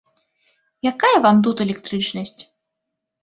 Якая 0.91 1.17
вам 1.25 1.37
тут 1.47 1.57
электрычнасць. 1.65 2.39